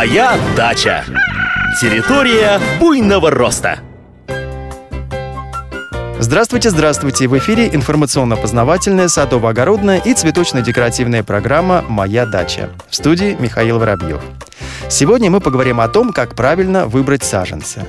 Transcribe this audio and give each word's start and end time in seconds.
Моя 0.00 0.38
дача. 0.56 1.04
Территория 1.78 2.58
буйного 2.80 3.30
роста. 3.30 3.80
Здравствуйте, 6.18 6.70
здравствуйте! 6.70 7.28
В 7.28 7.36
эфире 7.36 7.68
информационно-познавательная, 7.68 9.08
садово-огородная 9.08 10.00
и 10.02 10.14
цветочно-декоративная 10.14 11.22
программа 11.22 11.84
«Моя 11.86 12.24
дача». 12.24 12.70
В 12.88 12.96
студии 12.96 13.36
Михаил 13.38 13.78
Воробьев. 13.78 14.22
Сегодня 14.88 15.30
мы 15.30 15.40
поговорим 15.40 15.82
о 15.82 15.88
том, 15.88 16.14
как 16.14 16.34
правильно 16.34 16.86
выбрать 16.86 17.22
саженцы. 17.22 17.84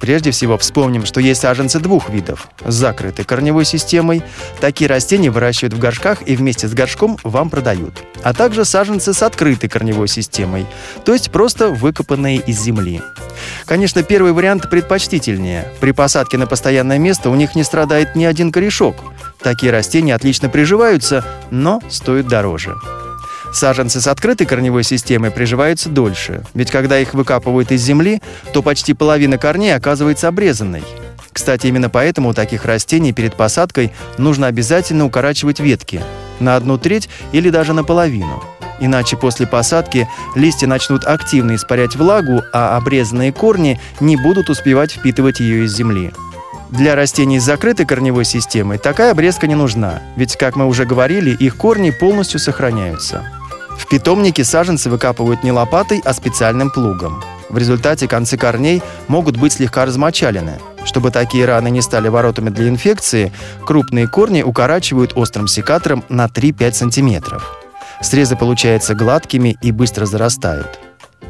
Прежде 0.00 0.30
всего 0.30 0.56
вспомним, 0.58 1.04
что 1.04 1.20
есть 1.20 1.40
саженцы 1.40 1.80
двух 1.80 2.08
видов. 2.10 2.48
С 2.64 2.74
закрытой 2.74 3.24
корневой 3.24 3.64
системой. 3.64 4.22
Такие 4.60 4.88
растения 4.88 5.30
выращивают 5.30 5.74
в 5.74 5.78
горшках 5.78 6.18
и 6.26 6.36
вместе 6.36 6.68
с 6.68 6.74
горшком 6.74 7.18
вам 7.24 7.50
продают. 7.50 8.02
А 8.22 8.34
также 8.34 8.64
саженцы 8.64 9.12
с 9.12 9.22
открытой 9.22 9.68
корневой 9.68 10.08
системой, 10.08 10.66
то 11.04 11.12
есть 11.12 11.30
просто 11.30 11.68
выкопанные 11.68 12.38
из 12.38 12.60
земли. 12.60 13.00
Конечно, 13.64 14.02
первый 14.02 14.32
вариант 14.32 14.68
предпочтительнее. 14.68 15.72
При 15.80 15.92
посадке 15.92 16.38
на 16.38 16.46
постоянное 16.46 16.98
место 16.98 17.30
у 17.30 17.34
них 17.34 17.54
не 17.54 17.62
страдает 17.62 18.16
ни 18.16 18.24
один 18.24 18.50
корешок. 18.50 18.96
Такие 19.40 19.70
растения 19.70 20.14
отлично 20.14 20.48
приживаются, 20.48 21.24
но 21.50 21.80
стоят 21.88 22.26
дороже. 22.26 22.74
Саженцы 23.52 24.00
с 24.00 24.06
открытой 24.06 24.46
корневой 24.46 24.84
системой 24.84 25.30
приживаются 25.30 25.88
дольше, 25.88 26.44
ведь 26.54 26.70
когда 26.70 26.98
их 26.98 27.14
выкапывают 27.14 27.72
из 27.72 27.82
земли, 27.82 28.20
то 28.52 28.62
почти 28.62 28.94
половина 28.94 29.38
корней 29.38 29.74
оказывается 29.74 30.28
обрезанной. 30.28 30.82
Кстати, 31.32 31.68
именно 31.68 31.88
поэтому 31.88 32.30
у 32.30 32.34
таких 32.34 32.64
растений 32.64 33.12
перед 33.12 33.34
посадкой 33.34 33.92
нужно 34.18 34.48
обязательно 34.48 35.04
укорачивать 35.04 35.60
ветки 35.60 36.02
на 36.40 36.56
одну 36.56 36.78
треть 36.78 37.08
или 37.32 37.50
даже 37.50 37.72
наполовину. 37.72 38.42
Иначе 38.80 39.16
после 39.16 39.46
посадки 39.46 40.08
листья 40.34 40.66
начнут 40.66 41.04
активно 41.04 41.54
испарять 41.56 41.96
влагу, 41.96 42.42
а 42.52 42.76
обрезанные 42.76 43.32
корни 43.32 43.80
не 44.00 44.16
будут 44.16 44.50
успевать 44.50 44.92
впитывать 44.92 45.40
ее 45.40 45.64
из 45.64 45.74
земли. 45.74 46.12
Для 46.70 46.94
растений 46.94 47.40
с 47.40 47.44
закрытой 47.44 47.86
корневой 47.86 48.24
системой 48.24 48.78
такая 48.78 49.12
обрезка 49.12 49.46
не 49.46 49.54
нужна, 49.54 50.02
ведь, 50.16 50.36
как 50.36 50.54
мы 50.54 50.66
уже 50.66 50.84
говорили, 50.84 51.30
их 51.30 51.56
корни 51.56 51.90
полностью 51.90 52.38
сохраняются. 52.38 53.24
В 53.78 53.86
питомнике 53.88 54.44
саженцы 54.44 54.90
выкапывают 54.90 55.44
не 55.44 55.52
лопатой, 55.52 56.02
а 56.04 56.12
специальным 56.12 56.70
плугом. 56.70 57.22
В 57.48 57.56
результате 57.56 58.06
концы 58.06 58.36
корней 58.36 58.82
могут 59.06 59.38
быть 59.38 59.54
слегка 59.54 59.86
размочалены. 59.86 60.58
Чтобы 60.84 61.10
такие 61.10 61.46
раны 61.46 61.70
не 61.70 61.80
стали 61.80 62.08
воротами 62.08 62.50
для 62.50 62.68
инфекции, 62.68 63.32
крупные 63.64 64.06
корни 64.06 64.42
укорачивают 64.42 65.12
острым 65.16 65.46
секатором 65.46 66.04
на 66.08 66.26
3-5 66.26 66.72
см. 66.90 67.40
Срезы 68.02 68.36
получаются 68.36 68.94
гладкими 68.94 69.56
и 69.62 69.72
быстро 69.72 70.04
зарастают. 70.06 70.78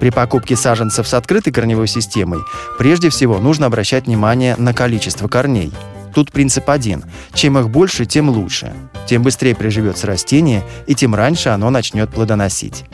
При 0.01 0.11
покупке 0.11 0.57
саженцев 0.57 1.07
с 1.07 1.15
открытой 1.15 1.53
корневой 1.53 1.87
системой 1.87 2.41
прежде 2.79 3.11
всего 3.11 3.39
нужно 3.39 3.67
обращать 3.67 4.07
внимание 4.07 4.57
на 4.57 4.73
количество 4.73 5.29
корней– 5.29 5.73
Тут 6.15 6.33
принцип 6.33 6.69
один. 6.71 7.05
Чем 7.35 7.59
их 7.59 7.71
больше, 7.71 8.07
тем 8.07 8.29
лучше. 8.31 8.73
Тем 9.07 9.23
быстрее 9.23 9.55
приживется 9.55 10.07
растение, 10.07 10.63
и 10.87 10.95
тем 10.95 11.15
раньше 11.15 11.51
оно 11.51 11.71
начнет 11.71 12.11
плодоносить. 12.11 12.85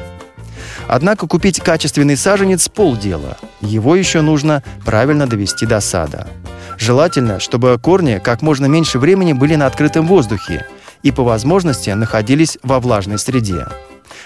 Однако 0.89 1.27
купить 1.27 1.61
качественный 1.61 2.17
саженец– 2.17 2.69
полдела. 2.75 3.37
Его 3.61 3.97
еще 3.97 4.21
нужно 4.21 4.63
правильно 4.85 5.27
довести 5.27 5.67
до 5.67 5.81
сада. 5.81 6.27
Желательно, 6.79 7.41
чтобы 7.41 7.79
корни 7.81 8.21
как 8.23 8.43
можно 8.43 8.67
меньше 8.67 8.99
времени 8.99 9.33
были 9.33 9.55
на 9.55 9.67
открытом 9.67 10.07
воздухе 10.07 10.67
и 11.03 11.11
по 11.13 11.23
возможности 11.23 11.91
находились 11.91 12.59
во 12.63 12.81
влажной 12.81 13.19
среде. 13.19 13.67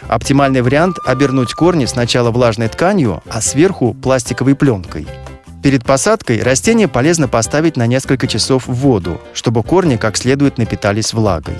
Оптимальный 0.08 0.62
вариант– 0.62 0.98
обернуть 1.04 1.52
корни 1.52 1.86
сначала 1.86 2.30
влажной 2.30 2.68
тканью, 2.68 3.22
а 3.28 3.40
сверху– 3.40 3.94
пластиковой 4.02 4.54
пленкой– 4.54 5.06
Перед 5.62 5.84
посадкой 5.84 6.40
растение 6.42 6.86
полезно 6.86 7.26
поставить 7.26 7.76
на 7.76 7.86
несколько 7.86 8.28
часов 8.28 8.68
в 8.68 8.74
воду, 8.74 9.20
чтобы 9.34 9.62
корни 9.62 9.96
как 9.96 10.16
следует 10.16 10.56
напитались 10.56 11.12
влагой. 11.12 11.56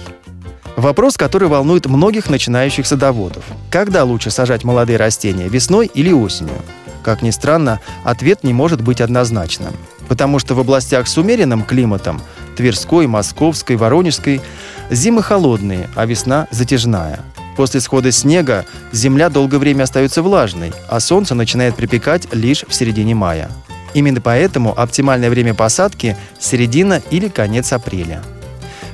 Вопрос, 0.77 1.17
который 1.17 1.49
волнует 1.49 1.87
многих 1.87 2.31
начинающих 2.31 2.87
садоводов. 2.87 3.45
Когда 3.71 4.05
лучше 4.05 4.31
сажать 4.31 4.63
молодые 4.63 4.97
растения, 4.97 5.49
весной 5.49 5.91
или 5.93 6.13
осенью? 6.13 6.55
Как 7.03 7.23
ни 7.23 7.31
странно, 7.31 7.81
ответ 8.05 8.45
не 8.45 8.53
может 8.53 8.81
быть 8.81 9.01
однозначным. 9.01 9.75
Потому 10.07 10.39
что 10.39 10.55
в 10.55 10.61
областях 10.61 11.09
с 11.09 11.19
умеренным 11.19 11.65
климатом– 11.65 12.21
Тверской, 12.57 13.09
Московской, 13.09 13.77
Воронежской– 13.77 14.41
зимы 14.91 15.23
холодные, 15.23 15.89
а 15.97 16.07
весна 16.07 16.47
затяжная. 16.51 17.21
После 17.57 17.81
схода 17.81 18.13
снега 18.13 18.65
земля 18.93 19.29
долгое 19.29 19.59
время 19.59 19.83
остается 19.83 20.23
влажной, 20.23 20.73
а 20.89 21.01
солнце 21.01 21.35
начинает 21.35 21.75
припекать 21.75 22.33
лишь 22.33 22.65
в 22.69 22.73
середине 22.73 23.17
мая. 23.17 23.51
Именно 23.99 24.21
поэтому 24.21 24.79
оптимальное 24.79 25.29
время 25.29 25.55
посадки– 25.55 26.17
середина 26.39 27.03
или 27.11 27.27
конец 27.27 27.73
апреля. 27.73 28.23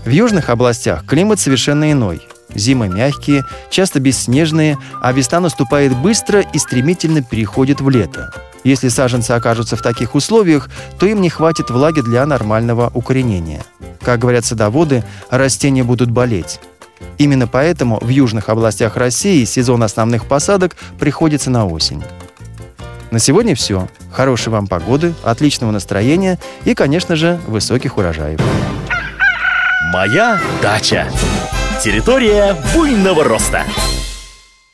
В 0.06 0.08
южных 0.08 0.48
областях 0.48 1.04
климат 1.04 1.38
совершенно 1.38 1.92
иной. 1.92 2.22
Зимы 2.54 2.88
мягкие, 2.88 3.44
часто 3.68 4.00
бесснежные, 4.00 4.78
а 5.02 5.12
весна 5.12 5.40
наступает 5.40 5.94
быстро 5.94 6.40
и 6.40 6.58
стремительно 6.58 7.20
переходит 7.20 7.82
в 7.82 7.90
лето. 7.90 8.32
Если 8.64 8.88
саженцы 8.88 9.32
окажутся 9.32 9.76
в 9.76 9.82
таких 9.82 10.14
условиях, 10.14 10.70
то 10.98 11.04
им 11.04 11.20
не 11.20 11.28
хватит 11.28 11.68
влаги 11.68 12.00
для 12.00 12.24
нормального 12.24 12.90
укоренения. 12.94 13.62
Как 14.00 14.20
говорят 14.20 14.46
садоводы, 14.46 15.04
растения 15.28 15.84
будут 15.84 16.10
болеть. 16.10 16.60
Именно 17.18 17.46
поэтому 17.46 17.98
в 18.00 18.08
южных 18.08 18.48
областях 18.48 18.96
России 18.96 19.44
сезон 19.44 19.82
основных 19.82 20.24
посадок 20.24 20.76
приходится 20.98 21.50
на 21.50 21.66
осень. 21.66 22.02
На 23.14 23.20
сегодня 23.20 23.54
все. 23.54 23.86
Хорошей 24.10 24.48
вам 24.48 24.66
погоды, 24.66 25.14
отличного 25.22 25.70
настроения 25.70 26.36
и, 26.64 26.74
конечно 26.74 27.14
же, 27.14 27.38
высоких 27.46 27.96
урожаев. 27.96 28.40
Моя 29.92 30.40
дача. 30.60 31.06
Территория 31.80 32.56
буйного 32.74 33.22
роста. 33.22 33.62